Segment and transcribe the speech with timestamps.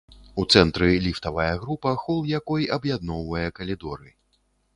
[0.43, 4.09] У цэнтры ліфтавая група, хол якой аб'ядноўвае калідоры.